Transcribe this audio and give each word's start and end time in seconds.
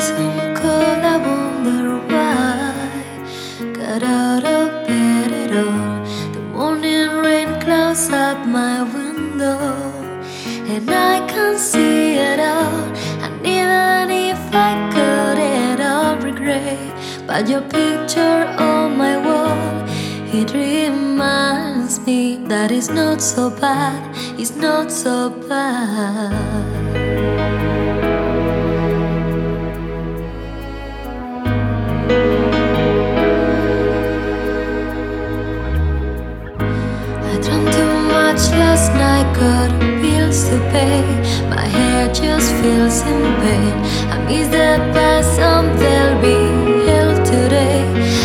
isn't 0.00 0.56
cold, 0.56 1.02
I 1.14 1.16
wonder 1.28 1.98
why. 2.10 2.72
Got 3.78 4.02
out 4.02 4.44
of 4.58 4.68
bed 4.86 5.30
at 5.42 5.52
all. 5.62 5.96
The 6.34 6.42
morning 6.56 7.10
rain 7.24 7.50
clouds 7.60 8.08
up 8.08 8.38
my 8.46 8.76
window, 8.96 9.60
and 10.72 10.88
I 10.88 11.14
can't 11.32 11.58
see 11.58 12.14
it 12.30 12.40
all. 12.40 12.84
And 13.24 13.34
even 13.58 14.04
if 14.30 14.42
I 14.68 14.72
could, 14.94 15.38
it 15.60 15.80
all 15.92 16.16
regret. 16.28 16.92
But 17.26 17.42
your 17.52 17.64
picture 17.76 18.42
on 18.70 18.96
my 18.96 19.16
wall, 19.26 19.68
it 20.38 20.48
reminds 20.54 22.00
me 22.06 22.22
that 22.52 22.70
it's 22.72 22.88
not 22.88 23.20
so 23.20 23.50
bad, 23.50 24.00
it's 24.40 24.56
not 24.56 24.90
so 24.90 25.28
bad. 25.28 26.89
Drank 37.42 37.66
too 37.72 37.94
much 38.08 38.42
last 38.62 38.92
night, 38.94 39.28
got 39.34 39.70
bills 40.02 40.48
to 40.48 40.58
pay. 40.72 41.02
My 41.48 41.66
hair 41.66 42.12
just 42.12 42.52
feels 42.60 43.00
in 43.02 43.22
pain. 43.42 43.74
I 44.12 44.16
miss 44.26 44.48
the 44.48 44.78
past, 44.94 45.36
some 45.36 45.68
will 45.80 46.14
be 46.20 46.38
held 46.88 47.24
today. 47.24 47.82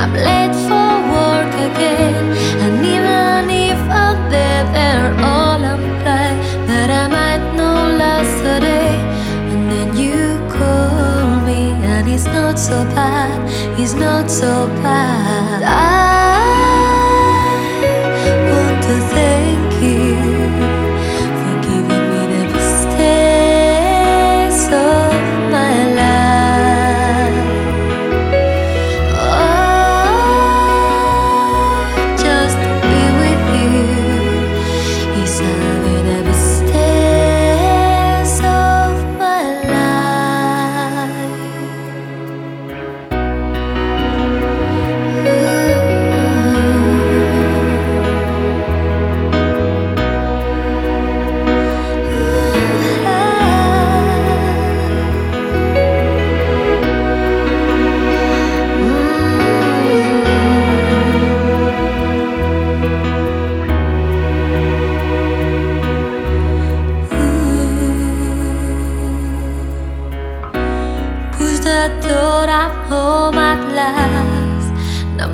I'm 0.00 0.12
late 0.12 0.56
for 0.66 0.92
work 1.16 1.52
again, 1.68 2.24
and 2.64 2.74
even 2.94 3.50
if 3.50 3.80
I'm 4.04 4.18
there, 4.30 4.64
they're 4.74 5.12
all 5.24 5.60
unplanned. 5.72 6.40
But 6.66 6.88
I 6.90 7.06
might 7.08 7.44
not 7.54 7.98
last 8.02 8.40
a 8.54 8.58
day, 8.60 8.96
and 9.52 9.70
then 9.70 9.96
you 9.96 10.38
call 10.50 11.40
me, 11.48 11.60
and 11.92 12.08
it's 12.08 12.26
not 12.26 12.58
so 12.58 12.84
bad. 12.94 13.36
It's 13.78 13.94
not 13.94 14.30
so 14.30 14.66
bad. 14.82 15.62
I 15.62 16.05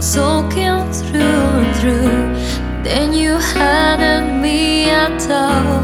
soaking 0.03 0.83
through 0.93 1.21
and 1.21 1.77
through. 1.77 2.83
Then 2.83 3.13
you 3.13 3.37
handed 3.37 4.43
me 4.43 4.91
a 4.91 5.07
door, 5.29 5.79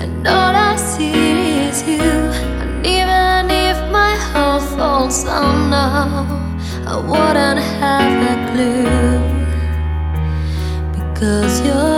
and 0.00 0.26
all 0.26 0.54
I 0.54 0.76
see 0.76 1.66
is 1.68 1.82
you. 1.82 2.12
And 2.62 2.86
even 2.86 3.50
if 3.50 3.76
my 3.90 4.14
heart 4.14 4.62
falls 4.78 5.24
down 5.24 5.72
I 5.74 6.96
wouldn't 7.10 7.60
have 7.80 8.16
a 8.32 8.36
clue. 8.52 9.18
Because 10.94 11.60
you're 11.66 11.89